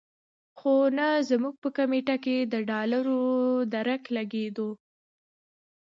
[0.57, 3.23] خو نه زموږ په کمېټه کې د ډالرو
[3.73, 4.69] درک لګېدو.